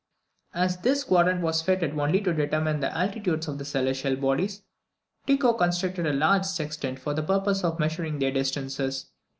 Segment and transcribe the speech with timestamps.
[0.55, 4.63] As this quadrant was fitted only to determine the altitudes of the celestial bodies,
[5.27, 9.11] Tycho constructed a large sextant for the purpose of measuring their distances.